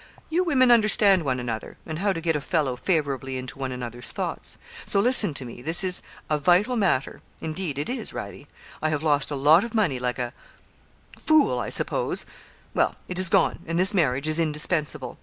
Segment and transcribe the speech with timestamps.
[0.31, 4.11] You women understand one another, and how to get a fellow favourably into one another's
[4.11, 4.57] thoughts.
[4.83, 8.47] So, listen to me, this is a vital matter; indeed, it is, Radie.
[8.81, 10.33] I have lost a lot of money, like a
[11.19, 12.25] fool, I suppose;
[12.73, 15.19] well, it is gone, and this marriage is indispensable.